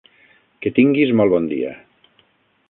Que 0.65 0.71
tinguis 0.79 1.13
molt 1.19 1.35
bon 1.35 1.47
dia! 1.53 1.75